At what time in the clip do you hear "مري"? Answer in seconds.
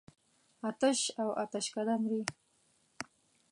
2.01-2.21